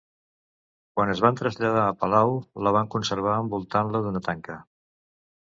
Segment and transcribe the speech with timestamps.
[0.99, 2.33] Quan es van traslladar a palau,
[2.69, 4.61] la van conservar envoltant-la d'una tanca.